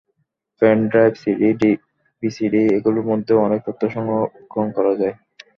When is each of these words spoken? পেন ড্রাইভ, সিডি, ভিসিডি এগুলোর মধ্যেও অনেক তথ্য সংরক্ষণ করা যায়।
পেন 0.61 0.79
ড্রাইভ, 0.91 1.13
সিডি, 1.21 1.71
ভিসিডি 2.23 2.61
এগুলোর 2.77 3.05
মধ্যেও 3.11 3.43
অনেক 3.47 3.59
তথ্য 3.67 3.81
সংরক্ষণ 3.95 4.67
করা 4.77 4.93
যায়। 5.01 5.15